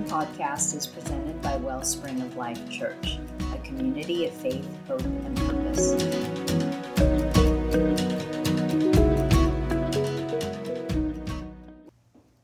[0.00, 3.18] podcast is presented by Wellspring of Life Church,
[3.52, 5.92] a community of faith, hope, and purpose.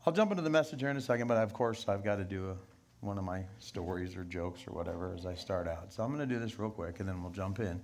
[0.07, 2.25] I'll jump into the message here in a second, but of course, I've got to
[2.25, 2.57] do a,
[3.01, 5.93] one of my stories or jokes or whatever as I start out.
[5.93, 7.81] So I'm going to do this real quick and then we'll jump in.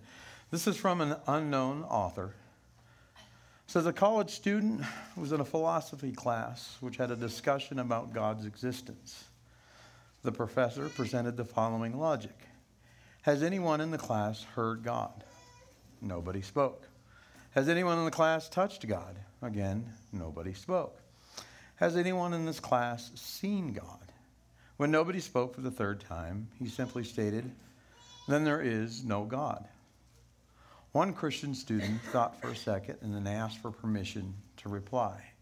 [0.50, 2.34] This is from an unknown author.
[3.16, 4.82] It says a college student
[5.16, 9.24] was in a philosophy class which had a discussion about God's existence.
[10.24, 12.48] The professor presented the following logic
[13.22, 15.22] Has anyone in the class heard God?
[16.00, 16.88] Nobody spoke.
[17.50, 19.18] Has anyone in the class touched God?
[19.42, 19.84] Again,
[20.14, 20.98] nobody spoke.
[21.76, 24.12] Has anyone in this class seen God?
[24.78, 27.50] When nobody spoke for the third time, he simply stated,
[28.26, 29.68] Then there is no God.
[30.92, 35.33] One Christian student thought for a second and then asked for permission to reply.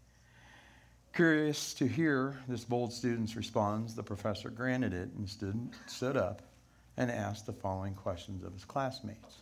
[1.13, 6.41] Curious to hear this bold student's response, the professor granted it and student stood up
[6.97, 9.37] and asked the following questions of his classmates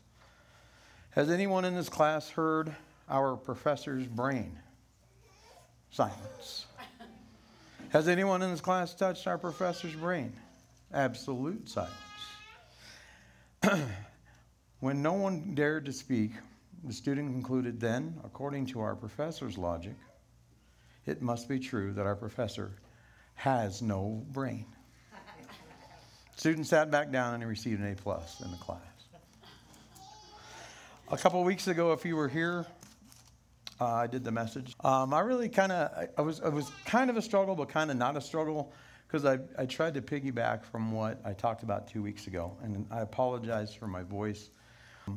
[1.11, 2.75] Has anyone in this class heard
[3.07, 4.59] our professor's brain?
[5.91, 6.65] Silence.
[7.89, 10.33] Has anyone in this class touched our professor's brain?
[10.93, 11.95] Absolute silence.
[14.81, 16.31] When no one dared to speak,
[16.83, 19.93] the student concluded then, according to our professor's logic,
[21.05, 22.71] it must be true that our professor
[23.35, 24.65] has no brain.
[26.35, 28.79] student sat back down and he received an A plus in the class.
[31.11, 32.65] A couple weeks ago, if you were here,
[33.81, 34.75] uh, I did the message.
[34.83, 37.67] Um, I really kind of, I, I was, it was kind of a struggle, but
[37.67, 38.71] kind of not a struggle
[39.07, 42.87] because I, I tried to piggyback from what I talked about two weeks ago, and
[42.91, 44.51] I apologize for my voice.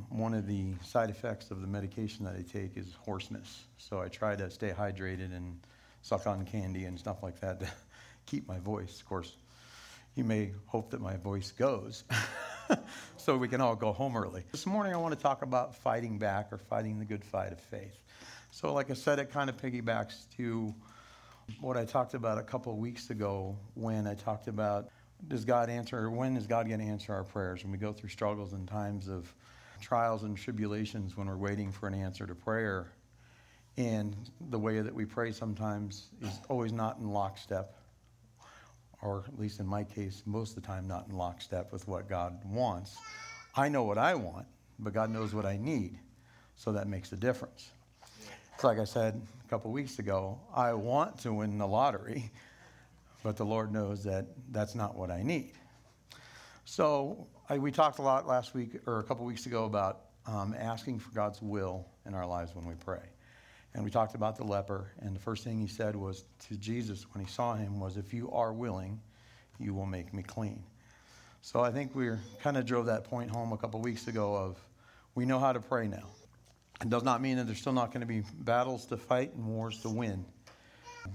[0.09, 3.65] One of the side effects of the medication that I take is hoarseness.
[3.79, 5.61] So I try to stay hydrated and
[6.05, 7.67] suck on candy and stuff like that to
[8.27, 9.01] keep my voice.
[9.01, 9.37] Of course,
[10.15, 12.05] you may hope that my voice goes
[13.17, 14.45] so we can all go home early.
[14.53, 17.59] This morning I want to talk about fighting back or fighting the good fight of
[17.59, 17.97] faith.
[18.51, 20.75] So, like I said, it kind of piggybacks to
[21.61, 24.91] what I talked about a couple of weeks ago when I talked about
[25.27, 27.63] does God answer, when is God going to answer our prayers?
[27.63, 29.35] When we go through struggles and times of
[29.81, 32.93] trials and tribulations when we're waiting for an answer to prayer.
[33.77, 34.15] And
[34.51, 37.75] the way that we pray sometimes is always not in lockstep,
[39.03, 42.09] or at least in my case, most of the time, not in lockstep with what
[42.09, 42.97] God wants.
[43.57, 44.47] I know what I want,
[44.79, 45.99] but God knows what I need.
[46.57, 47.71] So that makes a difference.
[48.55, 52.31] It's like I said a couple weeks ago I want to win the lottery,
[53.25, 55.53] but the Lord knows that that's not what I need.
[56.65, 60.55] So I, we talked a lot last week or a couple weeks ago about um,
[60.59, 63.03] asking for God's will in our lives when we pray.
[63.75, 67.07] And we talked about the leper, and the first thing he said was to Jesus
[67.13, 69.01] when he saw him was, If you are willing,
[69.59, 70.63] you will make me clean.
[71.43, 72.11] So I think we
[72.43, 74.59] kind of drove that point home a couple weeks ago of
[75.15, 76.07] we know how to pray now.
[76.81, 79.47] It does not mean that there's still not going to be battles to fight and
[79.47, 80.25] wars to win.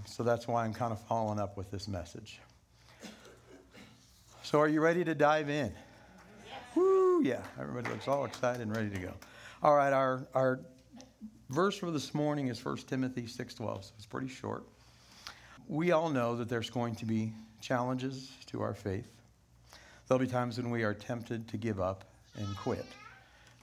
[0.06, 2.40] So that's why I'm kind of following up with this message.
[4.44, 5.72] So, are you ready to dive in?
[6.76, 7.42] Woo, yeah.
[7.60, 9.14] Everybody looks all excited and ready to go.
[9.62, 10.60] All right, our, our
[11.50, 14.64] verse for this morning is 1 Timothy 6.12, so it's pretty short.
[15.68, 19.08] We all know that there's going to be challenges to our faith.
[20.08, 22.06] There'll be times when we are tempted to give up
[22.36, 22.86] and quit.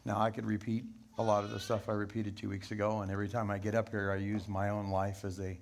[0.05, 0.85] Now, I could repeat
[1.19, 3.75] a lot of the stuff I repeated two weeks ago, and every time I get
[3.75, 5.59] up here, I use my own life as, a,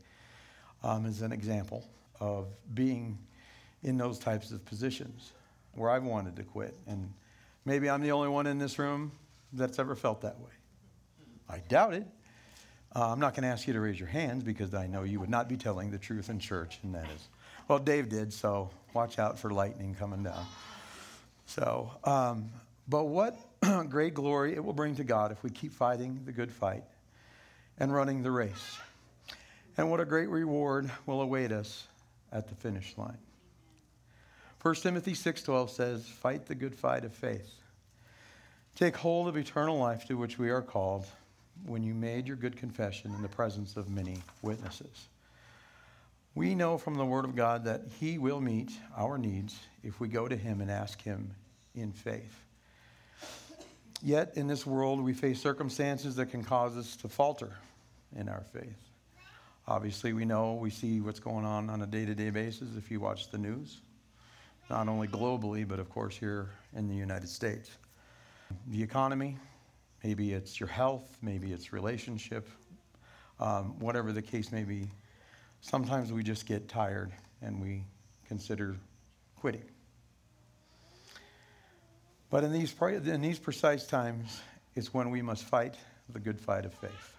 [0.82, 1.86] um, as an example
[2.20, 3.18] of being
[3.82, 5.32] in those types of positions
[5.74, 6.74] where I've wanted to quit.
[6.86, 7.12] And
[7.64, 9.12] maybe I'm the only one in this room
[9.52, 10.50] that's ever felt that way.
[11.48, 12.06] I doubt it.
[12.94, 15.18] Uh, I'm not going to ask you to raise your hands because I know you
[15.18, 17.28] would not be telling the truth in church, and that is,
[17.66, 20.46] well, Dave did, so watch out for lightning coming down.
[21.46, 22.50] So, um,
[22.88, 23.36] but what
[23.88, 26.84] great glory it will bring to God if we keep fighting the good fight
[27.78, 28.78] and running the race.
[29.76, 31.86] And what a great reward will await us
[32.32, 33.18] at the finish line.
[34.62, 37.52] 1 Timothy 6:12 says, "Fight the good fight of faith.
[38.74, 41.06] Take hold of eternal life to which we are called
[41.64, 45.08] when you made your good confession in the presence of many witnesses."
[46.34, 50.08] We know from the word of God that he will meet our needs if we
[50.08, 51.34] go to him and ask him
[51.74, 52.44] in faith.
[54.02, 57.56] Yet in this world we face circumstances that can cause us to falter
[58.16, 58.90] in our faith.
[59.66, 63.30] Obviously, we know we see what's going on on a day-to-day basis if you watch
[63.30, 63.80] the news
[64.70, 67.70] not only globally, but of course here in the United States.
[68.68, 69.36] The economy,
[70.04, 72.46] maybe it's your health, maybe it's relationship,
[73.40, 74.90] um, whatever the case may be.
[75.62, 77.10] Sometimes we just get tired
[77.40, 77.84] and we
[78.28, 78.76] consider
[79.36, 79.64] quitting.
[82.30, 84.40] But in these, in these precise times,
[84.74, 85.74] it's when we must fight
[86.10, 87.16] the good fight of faith.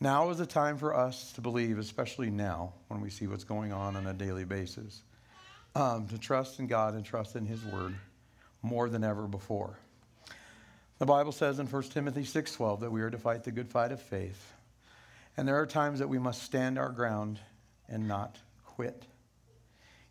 [0.00, 3.72] Now is the time for us to believe, especially now when we see what's going
[3.72, 5.02] on on a daily basis,
[5.74, 7.94] um, to trust in God and trust in His Word
[8.62, 9.78] more than ever before.
[10.98, 13.92] The Bible says in 1 Timothy 6:12 that we are to fight the good fight
[13.92, 14.54] of faith.
[15.36, 17.38] And there are times that we must stand our ground
[17.88, 19.04] and not quit,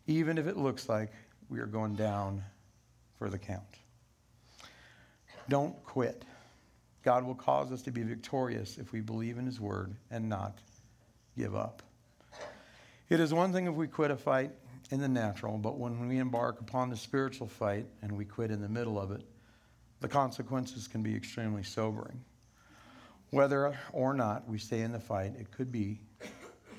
[0.06, 1.10] even if it looks like
[1.48, 2.44] we are going down
[3.18, 3.64] for the count.
[5.48, 6.24] Don't quit.
[7.02, 10.58] God will cause us to be victorious if we believe in His word and not
[11.36, 11.82] give up.
[13.08, 14.52] It is one thing if we quit a fight
[14.90, 18.60] in the natural, but when we embark upon the spiritual fight and we quit in
[18.60, 19.24] the middle of it,
[20.00, 22.22] the consequences can be extremely sobering.
[23.30, 26.00] Whether or not we stay in the fight, it could be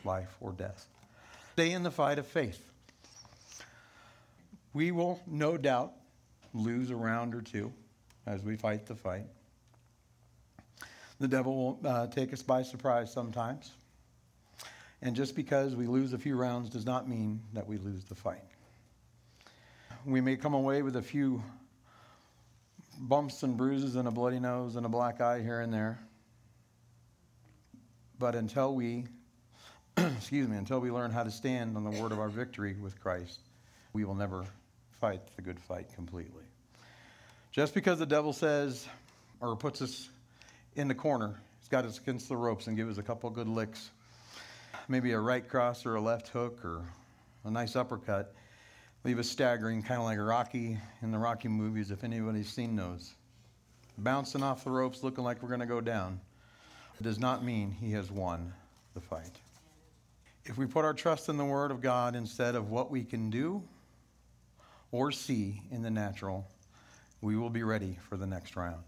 [0.03, 0.87] life or death.
[1.53, 2.63] Stay in the fight of faith.
[4.73, 5.93] We will no doubt
[6.53, 7.73] lose a round or two
[8.25, 9.25] as we fight the fight.
[11.19, 13.71] The devil will uh, take us by surprise sometimes.
[15.01, 18.15] And just because we lose a few rounds does not mean that we lose the
[18.15, 18.43] fight.
[20.05, 21.41] We may come away with a few
[22.99, 25.99] bumps and bruises and a bloody nose and a black eye here and there.
[28.19, 29.05] But until we,
[29.97, 32.99] excuse me, until we learn how to stand on the word of our victory with
[32.99, 33.39] Christ,
[33.93, 34.45] we will never
[34.99, 36.43] fight the good fight completely.
[37.51, 38.87] Just because the devil says
[39.39, 40.09] or puts us
[40.75, 41.39] in the corner.
[41.59, 43.91] He's got us against the ropes and give us a couple good licks.
[44.87, 46.83] Maybe a right cross or a left hook or
[47.43, 48.33] a nice uppercut.
[49.03, 53.13] Leave us staggering, kind of like Rocky in the Rocky movies, if anybody's seen those.
[53.97, 56.19] Bouncing off the ropes, looking like we're going to go down.
[57.01, 58.51] Does not mean he has won
[58.95, 59.37] the fight.
[60.45, 63.29] If we put our trust in the Word of God instead of what we can
[63.29, 63.61] do
[64.91, 66.47] or see in the natural,
[67.21, 68.83] we will be ready for the next round.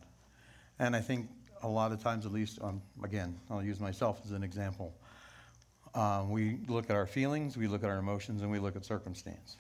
[0.80, 1.30] And I think
[1.62, 4.94] a lot of times, at least, um, again, I'll use myself as an example.
[5.94, 8.86] Um, we look at our feelings, we look at our emotions, and we look at
[8.86, 9.58] circumstance.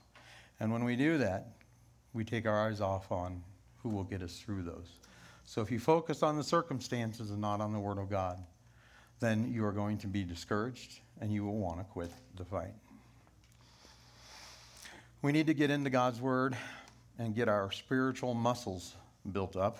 [0.59, 1.47] And when we do that,
[2.13, 3.43] we take our eyes off on
[3.81, 4.99] who will get us through those.
[5.45, 8.43] So if you focus on the circumstances and not on the Word of God,
[9.19, 12.73] then you are going to be discouraged and you will want to quit the fight.
[15.21, 16.55] We need to get into God's Word
[17.17, 18.95] and get our spiritual muscles
[19.31, 19.79] built up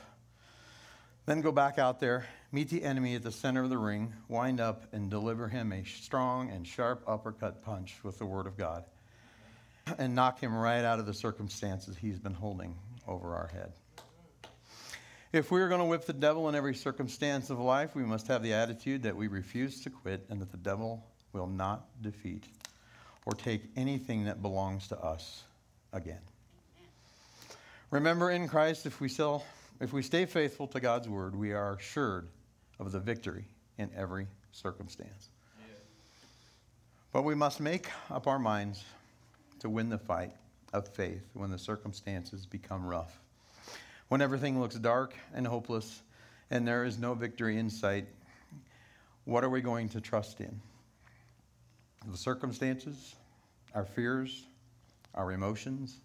[1.30, 4.60] then go back out there, meet the enemy at the center of the ring, wind
[4.60, 8.84] up, and deliver him a strong and sharp uppercut punch with the Word of God,
[9.98, 12.76] and knock him right out of the circumstances he's been holding
[13.08, 13.72] over our head.
[15.32, 18.28] If we are going to whip the devil in every circumstance of life, we must
[18.28, 22.46] have the attitude that we refuse to quit and that the devil will not defeat
[23.26, 25.44] or take anything that belongs to us
[25.94, 26.22] again.
[27.92, 29.44] Remember, in Christ, if we still
[29.80, 32.28] if we stay faithful to God's word, we are assured
[32.80, 33.46] of the victory
[33.78, 35.30] in every circumstance.
[37.14, 38.84] But we must make up our minds
[39.60, 40.32] to win the fight
[40.74, 43.20] of faith when the circumstances become rough.
[44.08, 46.02] When everything looks dark and hopeless
[46.50, 48.08] and there is no victory in sight,
[49.26, 50.60] what are we going to trust in?
[52.08, 53.16] The circumstances,
[53.76, 54.46] our fears,
[55.14, 56.00] our emotions,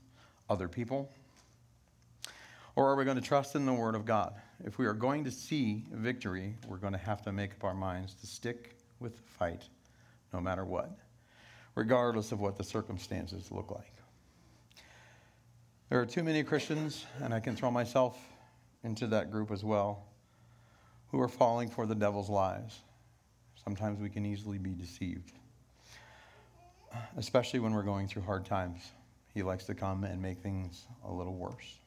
[0.50, 1.10] other people?
[2.76, 4.34] Or are we going to trust in the Word of God?
[4.64, 7.74] If we are going to see victory, we're going to have to make up our
[7.74, 9.62] minds to stick with the fight
[10.32, 10.90] no matter what,
[11.74, 13.92] regardless of what the circumstances look like.
[15.90, 18.18] There are too many Christians, and I can throw myself
[18.82, 20.04] into that group as well,
[21.10, 22.80] who are falling for the devil's lies.
[23.62, 25.32] Sometimes we can easily be deceived,
[27.16, 28.80] especially when we're going through hard times.
[29.32, 31.78] He likes to come and make things a little worse.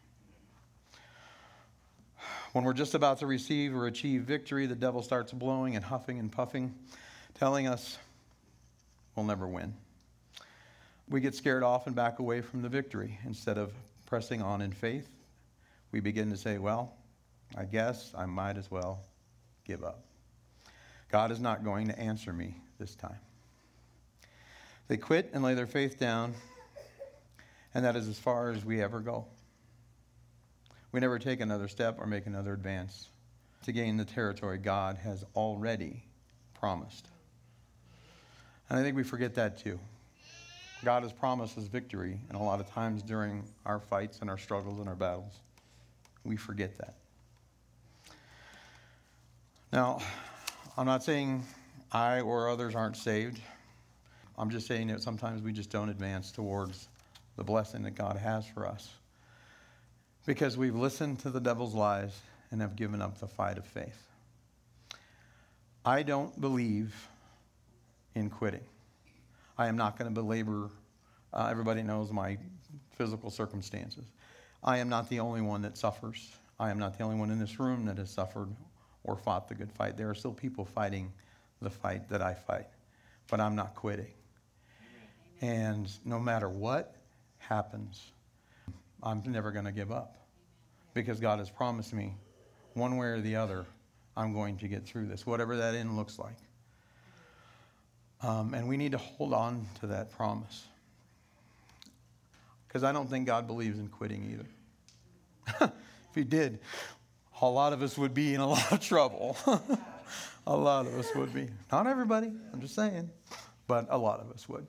[2.54, 6.20] When we're just about to receive or achieve victory, the devil starts blowing and huffing
[6.20, 6.74] and puffing,
[7.36, 7.98] telling us
[9.18, 9.74] we'll never win.
[11.10, 13.20] We get scared off and back away from the victory.
[13.26, 13.74] Instead of
[14.06, 15.10] pressing on in faith,
[15.92, 16.94] we begin to say, Well,
[17.58, 19.02] I guess I might as well
[19.66, 20.06] give up.
[21.10, 23.20] God is not going to answer me this time.
[24.88, 26.34] They quit and lay their faith down,
[27.74, 29.26] and that is as far as we ever go
[30.92, 33.10] we never take another step or make another advance
[33.64, 36.04] to gain the territory God has already
[36.54, 37.08] promised.
[38.70, 39.80] And I think we forget that too.
[40.84, 44.38] God has promised us victory, and a lot of times during our fights and our
[44.38, 45.40] struggles and our battles,
[46.24, 46.94] we forget that.
[49.74, 50.00] Now,
[50.78, 51.44] I'm not saying
[51.92, 53.42] I or others aren't saved.
[54.38, 56.90] I'm just saying that sometimes we just don't advance towards
[57.38, 58.94] the blessing that God has for us
[60.26, 62.20] because we've listened to the devil's lies
[62.52, 64.08] and have given up the fight of faith.
[65.86, 66.94] I don't believe
[68.18, 68.64] in quitting.
[69.58, 70.70] I am not going to belabor,
[71.34, 72.38] uh, everybody knows my
[72.92, 74.06] physical circumstances.
[74.64, 76.36] I am not the only one that suffers.
[76.60, 78.50] I am not the only one in this room that has suffered
[79.04, 79.98] or fought the good fight.
[79.98, 81.14] There are still people fighting
[81.62, 82.68] the fight that I fight,
[83.30, 84.14] but I'm not quitting.
[85.42, 86.96] And no matter what
[87.38, 88.12] happens,
[89.04, 90.18] I'm never going to give up
[90.96, 92.16] because God has promised me
[92.74, 93.66] one way or the other,
[94.16, 96.38] I'm going to get through this, whatever that end looks like.
[98.22, 100.66] Um, and we need to hold on to that promise.
[102.68, 105.72] Because I don't think God believes in quitting either.
[106.10, 106.60] if He did,
[107.42, 109.38] a lot of us would be in a lot of trouble.
[110.48, 111.48] a lot of us would be.
[111.72, 113.10] Not everybody, I'm just saying,
[113.68, 114.66] but a lot of us would.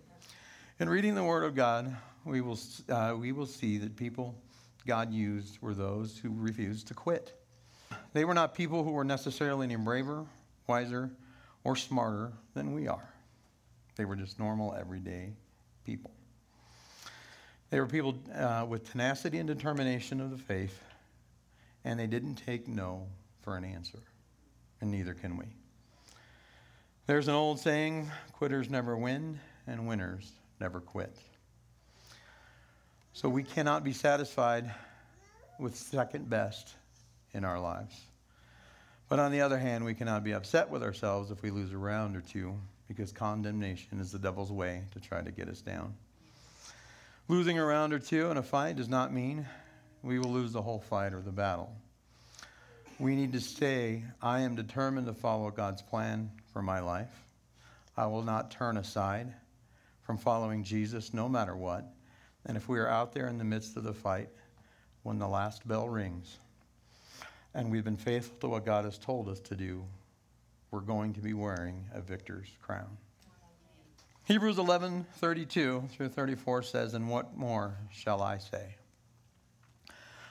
[0.80, 4.34] In reading the Word of God, we will, uh, we will see that people
[4.86, 7.34] God used were those who refused to quit.
[8.12, 10.24] They were not people who were necessarily any braver,
[10.66, 11.10] wiser,
[11.62, 13.08] or smarter than we are.
[13.98, 15.32] They were just normal, everyday
[15.84, 16.12] people.
[17.70, 20.80] They were people uh, with tenacity and determination of the faith,
[21.84, 23.08] and they didn't take no
[23.42, 23.98] for an answer,
[24.80, 25.46] and neither can we.
[27.06, 31.16] There's an old saying quitters never win, and winners never quit.
[33.14, 34.72] So we cannot be satisfied
[35.58, 36.76] with second best
[37.32, 38.07] in our lives.
[39.08, 41.78] But on the other hand, we cannot be upset with ourselves if we lose a
[41.78, 42.54] round or two
[42.88, 45.94] because condemnation is the devil's way to try to get us down.
[47.28, 49.46] Losing a round or two in a fight does not mean
[50.02, 51.74] we will lose the whole fight or the battle.
[52.98, 57.24] We need to say, I am determined to follow God's plan for my life.
[57.96, 59.32] I will not turn aside
[60.02, 61.84] from following Jesus no matter what.
[62.46, 64.30] And if we are out there in the midst of the fight,
[65.02, 66.38] when the last bell rings,
[67.54, 69.84] and we've been faithful to what God has told us to do,
[70.70, 72.96] we're going to be wearing a victor's crown.
[74.24, 78.76] Hebrews 11 32 through 34 says, And what more shall I say?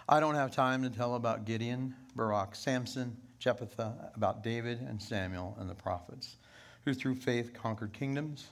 [0.08, 5.58] I don't have time to tell about Gideon, Barak, Samson, Jephthah, about David and Samuel
[5.60, 6.38] and the prophets,
[6.86, 8.48] who through faith conquered kingdoms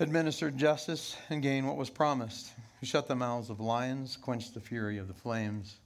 [0.00, 4.60] administered justice, and gained what was promised, who shut the mouths of lions, quenched the
[4.60, 5.76] fury of the flames,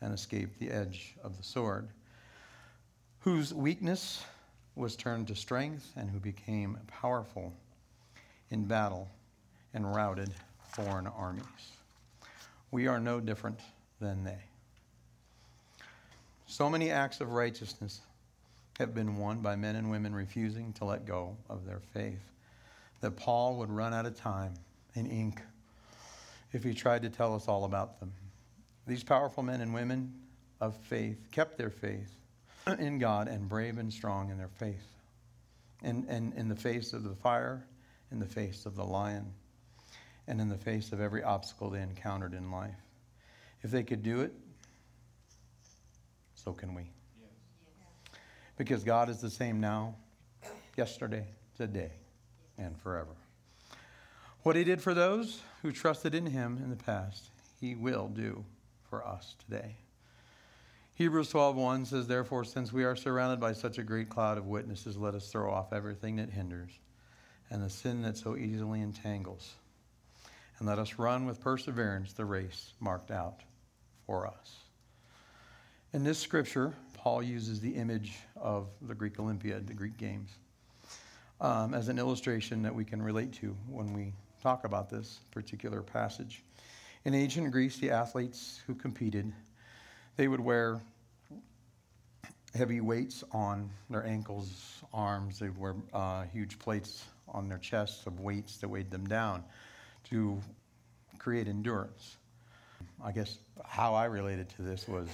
[0.00, 1.88] and escaped the edge of the sword,
[3.20, 4.24] whose weakness
[4.76, 7.52] was turned to strength, and who became powerful
[8.50, 9.08] in battle
[9.74, 10.30] and routed
[10.70, 11.42] foreign armies.
[12.70, 13.58] We are no different
[14.00, 14.38] than they.
[16.46, 18.00] So many acts of righteousness
[18.78, 22.22] have been won by men and women refusing to let go of their faith
[23.00, 24.54] that Paul would run out of time
[24.94, 25.42] and ink
[26.52, 28.12] if he tried to tell us all about them.
[28.88, 30.14] These powerful men and women
[30.62, 32.10] of faith kept their faith
[32.78, 34.86] in God and brave and strong in their faith.
[35.82, 37.66] And, and in the face of the fire,
[38.10, 39.30] in the face of the lion,
[40.26, 42.80] and in the face of every obstacle they encountered in life.
[43.62, 44.32] If they could do it,
[46.34, 46.90] so can we.
[48.56, 49.96] Because God is the same now,
[50.78, 51.26] yesterday,
[51.58, 51.92] today,
[52.56, 53.16] and forever.
[54.44, 57.28] What he did for those who trusted in him in the past,
[57.60, 58.46] he will do
[58.88, 59.76] for us today.
[60.94, 64.96] Hebrews 12:1 says therefore since we are surrounded by such a great cloud of witnesses
[64.96, 66.72] let us throw off everything that hinders
[67.50, 69.54] and the sin that so easily entangles
[70.58, 73.42] and let us run with perseverance the race marked out
[74.06, 74.56] for us.
[75.92, 80.30] In this scripture Paul uses the image of the Greek Olympiad, the Greek games
[81.40, 85.80] um, as an illustration that we can relate to when we talk about this particular
[85.80, 86.42] passage.
[87.04, 89.32] In ancient Greece, the athletes who competed,
[90.16, 90.80] they would wear
[92.54, 95.38] heavy weights on their ankles, arms.
[95.38, 99.44] They wear uh, huge plates on their chests of weights that weighed them down
[100.10, 100.40] to
[101.18, 102.16] create endurance.
[103.02, 105.08] I guess how I related to this was,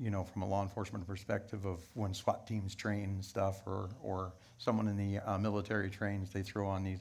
[0.00, 3.90] you know, from a law enforcement perspective of when SWAT teams train and stuff, or,
[4.02, 7.00] or someone in the uh, military trains, they throw on these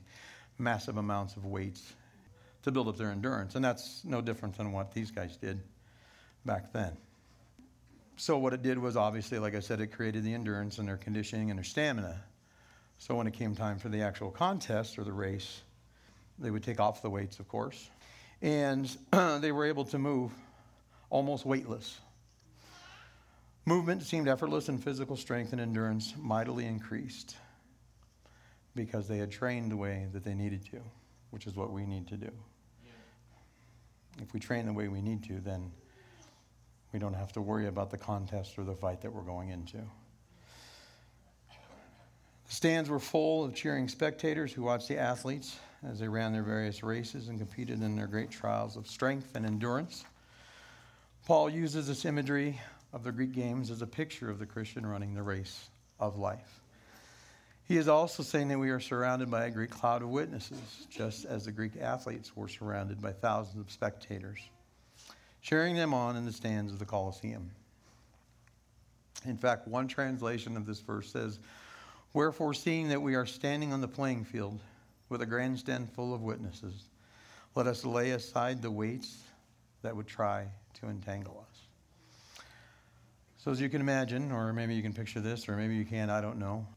[0.60, 1.94] massive amounts of weights
[2.64, 3.56] to build up their endurance.
[3.56, 5.62] And that's no different than what these guys did
[6.46, 6.98] back then.
[8.16, 10.98] So, what it did was obviously, like I said, it created the endurance and their
[10.98, 12.22] conditioning and their stamina.
[13.00, 15.62] So, when it came time for the actual contest or the race,
[16.38, 17.90] they would take off the weights, of course,
[18.42, 18.86] and
[19.40, 20.32] they were able to move
[21.10, 22.00] almost weightless.
[23.66, 27.38] Movement seemed effortless, and physical strength and endurance mightily increased
[28.76, 30.82] because they had trained the way that they needed to,
[31.32, 32.32] which is what we need to do.
[34.24, 35.70] If we train the way we need to, then
[36.94, 39.78] we don't have to worry about the contest or the fight that we're going into.
[42.48, 46.44] The stands were full of cheering spectators who watched the athletes as they ran their
[46.44, 50.06] various races and competed in their great trials of strength and endurance.
[51.26, 52.60] Paul uses this imagery
[52.94, 56.63] of the Greek games as a picture of the Christian running the race of life.
[57.74, 61.26] He is also saying that we are surrounded by a great cloud of witnesses, just
[61.26, 64.38] as the Greek athletes were surrounded by thousands of spectators,
[65.42, 67.50] cheering them on in the stands of the Colosseum.
[69.26, 71.40] In fact, one translation of this verse says,
[72.14, 74.60] Wherefore, seeing that we are standing on the playing field
[75.10, 76.90] with a grandstand full of witnesses,
[77.56, 79.18] let us lay aside the weights
[79.82, 82.44] that would try to entangle us.
[83.38, 86.12] So, as you can imagine, or maybe you can picture this, or maybe you can't,
[86.12, 86.68] I don't know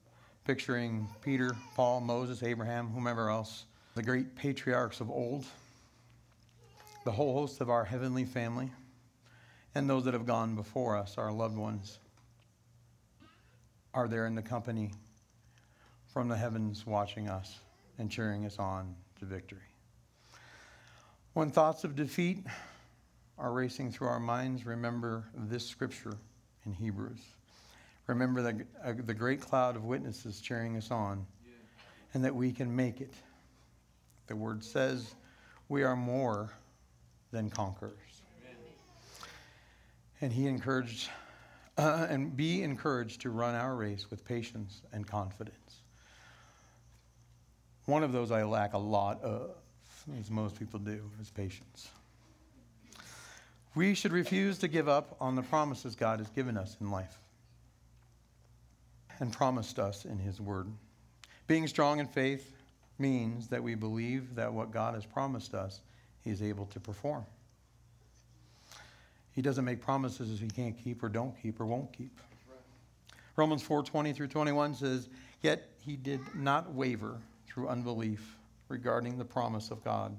[0.47, 3.65] picturing Peter, Paul, Moses, Abraham, whomever else,
[3.97, 5.45] the great patriarchs of old,
[7.05, 8.71] the whole host of our heavenly family,
[9.75, 11.99] and those that have gone before us, our loved ones,
[13.93, 14.93] are there in the company
[16.07, 17.59] from the heavens watching us
[17.99, 19.59] and cheering us on to victory.
[21.33, 22.47] When thoughts of defeat
[23.37, 26.17] are racing through our minds, remember this scripture
[26.65, 27.21] in Hebrews.
[28.07, 31.27] Remember the, uh, the great cloud of witnesses cheering us on
[32.15, 33.13] and that we can make it.
[34.29, 35.15] The word says
[35.69, 36.53] we are more
[37.33, 37.93] than conquerors.
[40.21, 41.11] And he encouraged,
[41.77, 45.83] uh, and be encouraged to run our race with patience and confidence.
[47.85, 49.51] One of those I lack a lot of,
[50.19, 51.91] as most people do, is patience.
[53.75, 57.19] We should refuse to give up on the promises God has given us in life
[59.21, 60.67] and promised us in His Word.
[61.47, 62.53] Being strong in faith
[62.99, 65.81] means that we believe that what God has promised us,
[66.23, 67.25] He is able to perform.
[69.33, 72.21] He doesn't make promises He can't keep or don't keep or won't keep.
[73.37, 75.09] Romans 4 20 through 21 says,
[75.43, 78.37] Yet He did not waver through unbelief
[78.69, 80.17] regarding the promise of God,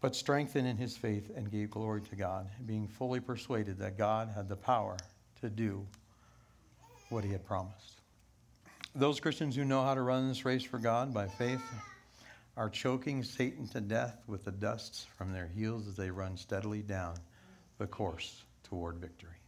[0.00, 4.30] but strengthened in His faith and gave glory to God, being fully persuaded that God
[4.34, 4.96] had the power
[5.42, 5.86] to do
[7.10, 8.01] what He had promised.
[8.94, 11.62] Those Christians who know how to run this race for God by faith
[12.58, 16.82] are choking Satan to death with the dust from their heels as they run steadily
[16.82, 17.14] down
[17.78, 19.40] the course toward victory.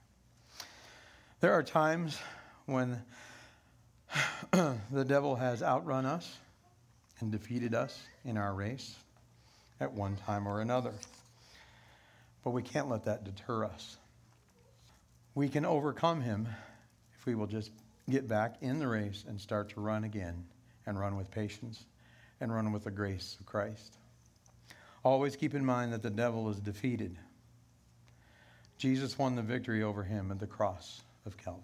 [1.41, 2.19] There are times
[2.65, 3.03] when
[4.53, 6.39] the devil has outrun us
[7.21, 8.97] and defeated us in our race
[9.79, 10.95] at one time or another.
[12.43, 13.99] But we can't let that deter us.
[15.35, 16.49] We can overcome him
[17.19, 17.71] if we will just
[18.11, 20.45] get back in the race and start to run again
[20.87, 21.87] and run with patience
[22.41, 23.97] and run with the grace of Christ.
[25.05, 27.17] Always keep in mind that the devil is defeated.
[28.79, 31.63] Jesus won the victory over him at the cross of Calvary.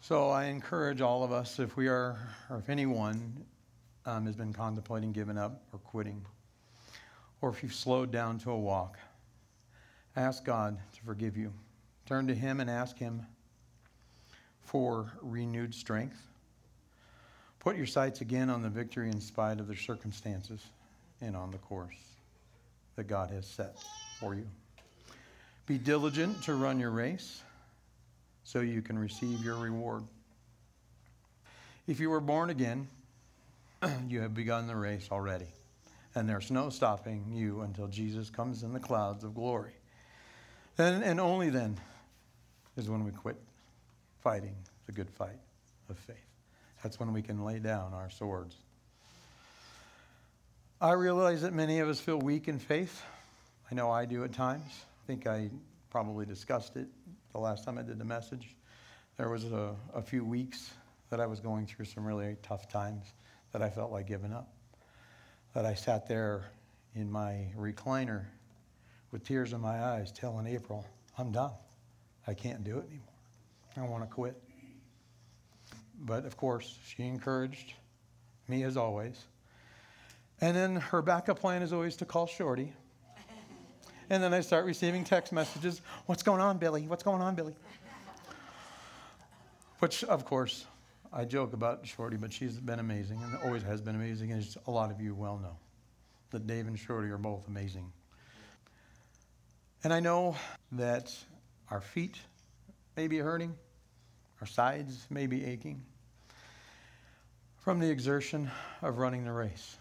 [0.00, 3.44] So I encourage all of us, if we are, or if anyone
[4.06, 6.24] um, has been contemplating giving up or quitting,
[7.40, 8.98] or if you've slowed down to a walk,
[10.16, 11.52] ask God to forgive you.
[12.06, 13.26] Turn to Him and ask Him
[14.68, 16.20] for renewed strength.
[17.58, 20.62] Put your sights again on the victory in spite of the circumstances
[21.22, 21.96] and on the course
[22.96, 23.82] that God has set
[24.20, 24.46] for you.
[25.64, 27.42] Be diligent to run your race
[28.44, 30.04] so you can receive your reward.
[31.86, 32.88] If you were born again,
[34.08, 35.48] you have begun the race already,
[36.14, 39.72] and there's no stopping you until Jesus comes in the clouds of glory.
[40.76, 41.78] Then and only then
[42.76, 43.38] is when we quit
[44.28, 45.40] fighting the good fight
[45.88, 46.16] of faith.
[46.82, 48.56] That's when we can lay down our swords.
[50.82, 53.02] I realize that many of us feel weak in faith.
[53.72, 54.70] I know I do at times.
[54.70, 55.48] I think I
[55.88, 56.88] probably discussed it
[57.32, 58.54] the last time I did the message.
[59.16, 60.74] There was a, a few weeks
[61.08, 63.06] that I was going through some really tough times
[63.52, 64.52] that I felt like giving up.
[65.54, 66.44] That I sat there
[66.94, 68.26] in my recliner
[69.10, 70.84] with tears in my eyes telling April,
[71.16, 71.52] I'm done.
[72.26, 73.07] I can't do it anymore.
[73.78, 74.40] I want to quit.
[76.00, 77.74] But of course, she encouraged
[78.46, 79.24] me as always.
[80.40, 82.72] And then her backup plan is always to call Shorty.
[84.10, 86.82] And then I start receiving text messages What's going on, Billy?
[86.86, 87.54] What's going on, Billy?
[89.80, 90.66] Which, of course,
[91.12, 94.70] I joke about Shorty, but she's been amazing and always has been amazing, as a
[94.70, 95.56] lot of you well know.
[96.30, 97.90] That Dave and Shorty are both amazing.
[99.84, 100.36] And I know
[100.72, 101.14] that
[101.70, 102.18] our feet
[102.96, 103.54] may be hurting,
[104.40, 105.82] our sides may be aching.
[107.56, 108.50] From the exertion
[108.82, 109.76] of running the race,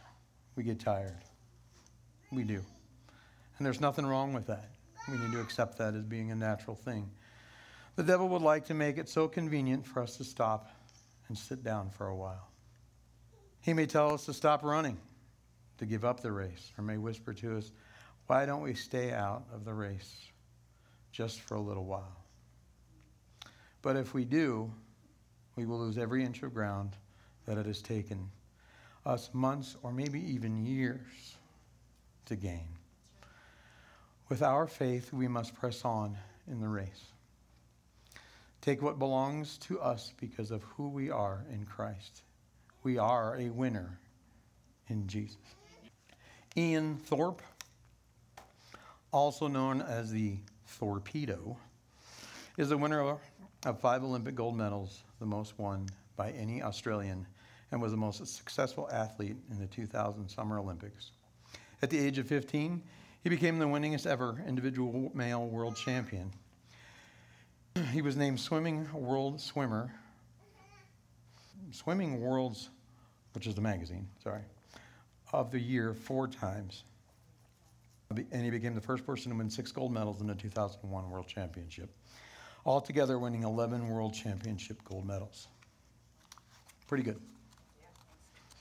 [0.56, 1.18] we get tired.
[2.32, 2.62] We do.
[3.58, 4.70] And there's nothing wrong with that.
[5.08, 7.10] We need to accept that as being a natural thing.
[7.96, 10.70] The devil would like to make it so convenient for us to stop
[11.30, 12.50] and sit down for a while.
[13.62, 14.98] He may tell us to stop running,
[15.78, 17.72] to give up the race, or may whisper to us,
[18.28, 20.28] Why don't we stay out of the race
[21.12, 22.27] just for a little while?
[23.88, 24.70] But if we do,
[25.56, 26.98] we will lose every inch of ground
[27.46, 28.30] that it has taken
[29.06, 31.38] us months or maybe even years
[32.26, 32.68] to gain.
[34.28, 36.18] With our faith, we must press on
[36.52, 37.06] in the race.
[38.60, 42.24] Take what belongs to us because of who we are in Christ.
[42.84, 43.98] We are a winner
[44.90, 45.38] in Jesus.
[46.58, 47.42] Ian Thorpe,
[49.14, 50.40] also known as the
[50.78, 51.56] Torpedo,
[52.58, 53.08] is the winner of
[53.74, 57.26] five Olympic gold medals, the most won by any Australian,
[57.72, 61.12] and was the most successful athlete in the 2000 Summer Olympics.
[61.82, 62.82] At the age of 15,
[63.24, 66.32] he became the winningest ever individual male world champion.
[67.92, 69.94] He was named Swimming World Swimmer,
[71.72, 72.70] Swimming World's,
[73.34, 74.42] which is the magazine, sorry,
[75.32, 76.84] of the year four times.
[78.10, 81.28] And he became the first person to win six gold medals in the 2001 World
[81.28, 81.90] Championship,
[82.68, 85.48] altogether winning 11 World Championship gold medals.
[86.88, 87.20] Pretty good,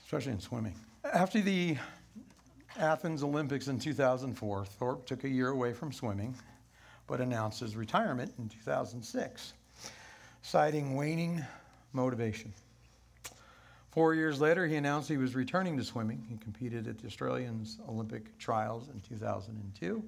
[0.04, 0.74] especially in swimming.
[1.04, 1.76] After the
[2.78, 6.36] Athens Olympics in 2004, Thorpe took a year away from swimming,
[7.08, 9.52] but announced his retirement in 2006,
[10.42, 11.44] citing waning
[11.92, 12.52] motivation.
[13.90, 16.24] Four years later, he announced he was returning to swimming.
[16.28, 20.04] He competed at the Australians Olympic trials in 2002.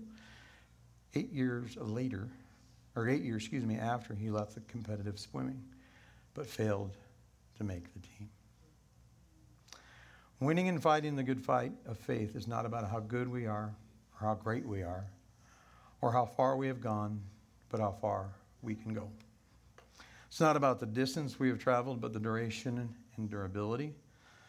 [1.15, 2.29] Eight years later,
[2.99, 5.63] or eight years, excuse me, after he left the competitive swimming,
[6.35, 6.91] but failed
[7.57, 8.29] to make the team.
[10.41, 13.75] Winning and fighting the good fight of faith is not about how good we are
[14.21, 15.05] or how great we are
[16.01, 17.21] or how far we have gone,
[17.71, 18.27] but how far
[18.63, 19.09] we can go.
[20.29, 23.95] It's not about the distance we have traveled, but the duration and durability.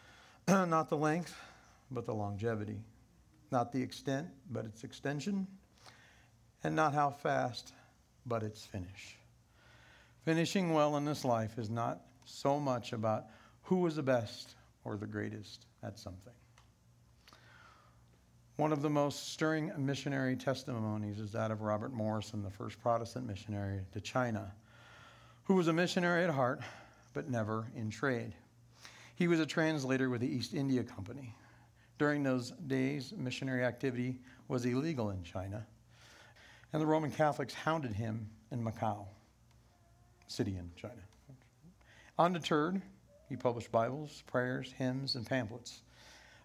[0.48, 1.34] not the length,
[1.90, 2.78] but the longevity.
[3.50, 5.46] Not the extent, but its extension.
[6.62, 7.72] And not how fast,
[8.26, 9.16] but its finish.
[10.24, 13.24] Finishing well in this life is not so much about
[13.62, 14.54] who was the best
[14.84, 16.32] or the greatest at something.
[18.56, 23.26] One of the most stirring missionary testimonies is that of Robert Morrison, the first Protestant
[23.26, 24.52] missionary to China,
[25.44, 26.60] who was a missionary at heart,
[27.14, 28.34] but never in trade.
[29.16, 31.34] He was a translator with the East India Company.
[31.98, 35.66] During those days, missionary activity was illegal in China,
[36.72, 39.06] and the Roman Catholics hounded him in Macau,
[40.28, 40.94] city in China.
[42.18, 42.80] Undeterred,
[43.28, 45.82] he published Bibles, prayers, hymns, and pamphlets,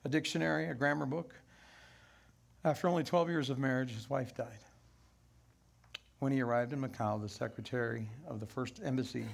[0.04, 1.36] a dictionary, a grammar book.
[2.64, 4.60] After only 12 years of marriage, his wife died.
[6.20, 9.26] When he arrived in Macau, the secretary of the first embassy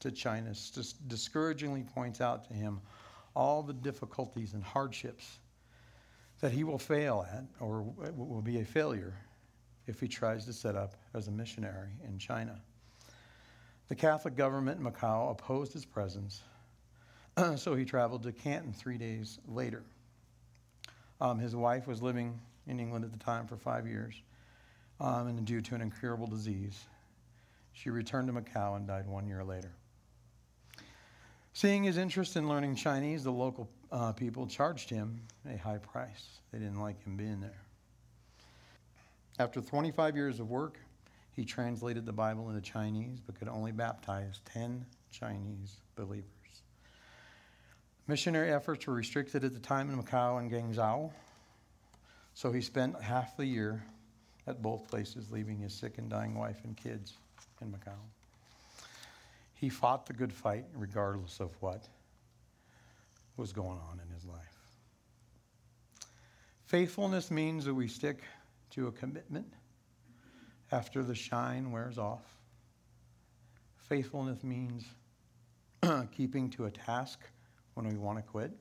[0.00, 0.52] to China
[1.06, 2.80] discouragingly points out to him
[3.36, 5.38] all the difficulties and hardships
[6.40, 7.82] that he will fail at or
[8.16, 9.14] will be a failure
[9.90, 12.58] if he tries to set up as a missionary in China.
[13.88, 16.42] The Catholic government in Macau opposed his presence
[17.56, 19.82] so he traveled to Canton three days later.
[21.20, 24.14] Um, his wife was living in England at the time for five years,
[25.00, 26.86] um, and due to an incurable disease,
[27.72, 29.72] she returned to Macau and died one year later.
[31.52, 36.40] Seeing his interest in learning Chinese, the local uh, people charged him a high price.
[36.52, 37.60] They didn't like him being there.
[39.40, 40.78] After 25 years of work,
[41.32, 46.26] he translated the Bible into Chinese but could only baptize 10 Chinese believers.
[48.06, 51.10] Missionary efforts were restricted at the time in Macau and Guangzhou,
[52.34, 53.82] so he spent half the year
[54.46, 57.14] at both places, leaving his sick and dying wife and kids
[57.62, 57.96] in Macau.
[59.54, 61.88] He fought the good fight regardless of what
[63.38, 64.36] was going on in his life.
[66.66, 68.22] Faithfulness means that we stick
[68.70, 69.52] to a commitment
[70.72, 72.22] after the shine wears off.
[73.76, 74.84] Faithfulness means
[76.16, 77.20] keeping to a task
[77.74, 78.52] when we want to quit.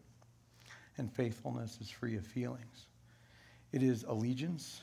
[0.98, 2.88] And faithfulness is free of feelings.
[3.72, 4.82] It is allegiance,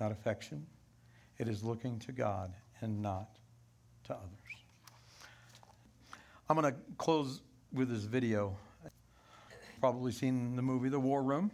[0.00, 0.66] not affection.
[1.38, 3.36] It is looking to God and not
[4.04, 4.28] to others.
[6.48, 8.56] I'm going to close with this video.
[9.80, 11.50] Probably seen the movie The War Room.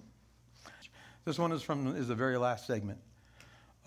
[1.24, 2.98] This one is from is the very last segment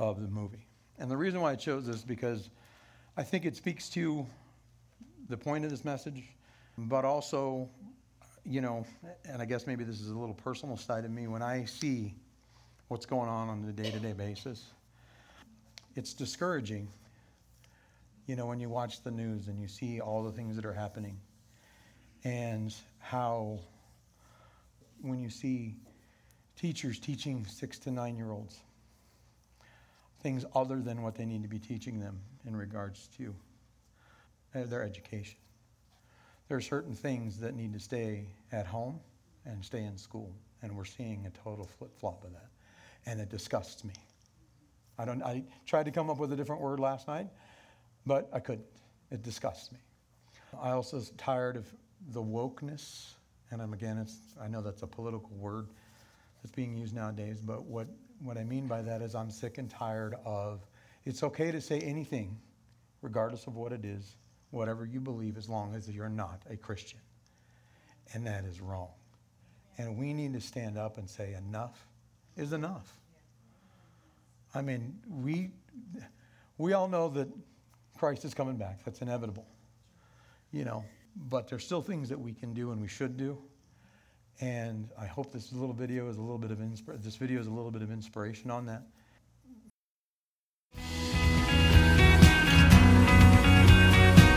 [0.10, 0.66] of the movie.
[1.00, 2.50] And the reason why I chose this is because
[3.18, 4.26] I think it speaks to
[5.30, 6.24] the point of this message,
[6.78, 7.70] but also
[8.44, 8.86] you know,
[9.26, 12.16] and I guess maybe this is a little personal side of me, when I see
[12.88, 14.72] what's going on on a day to day basis.
[15.96, 16.88] It's discouraging,
[18.26, 20.74] you know, when you watch the news and you see all the things that are
[20.74, 21.20] happening
[22.24, 23.60] and how
[25.02, 25.76] when you see
[26.56, 28.60] teachers teaching six to nine year olds
[30.22, 33.34] things other than what they need to be teaching them in regards to
[34.56, 35.38] uh, their education.
[36.48, 39.00] There are certain things that need to stay at home
[39.46, 42.50] and stay in school, and we're seeing a total flip flop of that,
[43.06, 43.94] and it disgusts me.
[44.98, 45.24] I don't.
[45.24, 47.28] I tried to come up with a different word last night,
[48.06, 48.68] but I couldn't.
[49.10, 49.80] It disgusts me.
[50.62, 51.66] I also tired of
[52.10, 53.14] the wokeness,
[53.52, 55.68] and I'm, again, it's, I know that's a political word
[56.42, 57.88] that's being used nowadays, but what,
[58.24, 60.66] what I mean by that is I'm sick and tired of
[61.06, 62.38] it's okay to say anything,
[63.02, 64.16] regardless of what it is,
[64.52, 67.00] whatever you believe, as long as you're not a Christian.
[68.14, 68.90] And that is wrong.
[69.78, 71.88] And we need to stand up and say, enough
[72.38, 72.94] is enough.
[74.54, 75.52] I mean, we,
[76.58, 77.30] we all know that
[77.98, 78.84] Christ is coming back.
[78.84, 79.46] That's inevitable.
[80.52, 80.84] You know,
[81.30, 83.38] but there's still things that we can do and we should do.
[84.40, 87.48] And I hope this little video is a little bit of insp- this video is
[87.48, 88.84] a little bit of inspiration on that.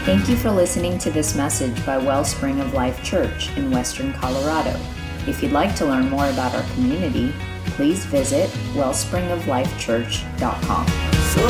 [0.05, 4.79] Thank you for listening to this message by Wellspring of Life Church in Western Colorado.
[5.27, 7.33] If you'd like to learn more about our community,
[7.69, 10.87] please visit wellspringoflifechurch.com.
[11.35, 11.45] So